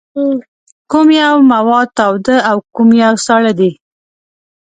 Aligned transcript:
کوم 0.91 1.07
یو 1.21 1.35
مواد 1.51 1.87
تاوده 1.97 2.35
او 2.49 2.57
کوم 2.75 2.89
یو 3.03 3.13
ساړه 3.25 3.51
دي؟ 3.59 3.71